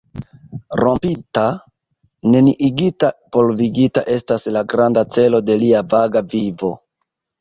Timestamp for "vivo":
6.35-6.73